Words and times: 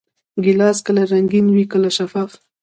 ګیلاس 0.43 0.77
کله 0.85 1.01
رنګین 1.11 1.45
وي، 1.51 1.65
کله 1.71 1.89
شفاف. 1.97 2.31